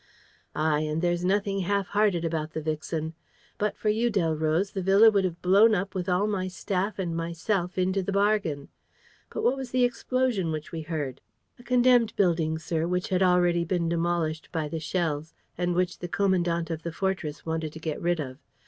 "Ay; 0.55 0.79
and 0.79 1.03
there's 1.03 1.23
nothing 1.23 1.59
half 1.59 1.89
hearted 1.89 2.25
about 2.25 2.53
the 2.53 2.59
vixen! 2.63 3.13
But 3.59 3.77
for 3.77 3.89
you, 3.89 4.09
Delroze, 4.09 4.71
the 4.71 4.81
villa 4.81 5.11
would 5.11 5.23
have 5.23 5.39
been 5.43 5.51
blown 5.51 5.75
up 5.75 5.93
with 5.93 6.09
all 6.09 6.25
my 6.25 6.47
staff 6.47 6.97
and 6.97 7.15
myself 7.15 7.77
into 7.77 8.01
the 8.01 8.11
bargain!... 8.11 8.69
But 9.29 9.43
what 9.43 9.55
was 9.55 9.69
the 9.69 9.83
explosion 9.83 10.51
which 10.51 10.71
we 10.71 10.81
heard?" 10.81 11.21
"A 11.59 11.63
condemned 11.63 12.15
building, 12.15 12.57
sir, 12.57 12.87
which 12.87 13.09
had 13.09 13.21
already 13.21 13.63
been 13.63 13.89
demolished 13.89 14.49
by 14.51 14.67
the 14.67 14.79
shells 14.79 15.35
and 15.55 15.75
which 15.75 15.99
the 15.99 16.07
commandant 16.07 16.71
of 16.71 16.81
the 16.81 16.91
fortress 16.91 17.45
wanted 17.45 17.71
to 17.73 17.79
get 17.79 18.01
rid 18.01 18.19
of. 18.19 18.39